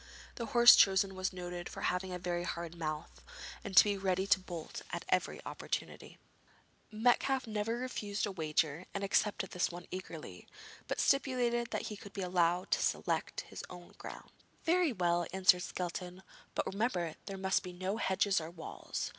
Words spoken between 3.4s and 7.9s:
and to be ready to bolt at every opportunity. Metcalfe never